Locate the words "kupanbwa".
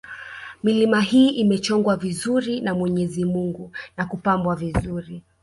4.05-4.55